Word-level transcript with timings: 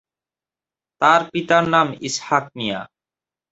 তার 1.01 1.21
পিতার 1.31 1.63
নাম 1.73 1.87
ইসহাক 2.07 2.45
মিয়া। 2.57 2.79